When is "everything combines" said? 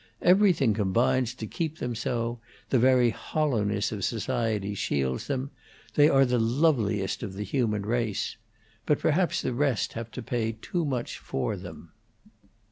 0.23-1.35